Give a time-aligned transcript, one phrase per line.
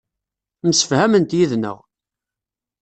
[0.67, 1.77] Msefhament yid-neɣ.